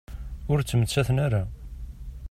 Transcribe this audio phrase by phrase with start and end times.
[0.51, 1.41] Ur ttmettaten ara.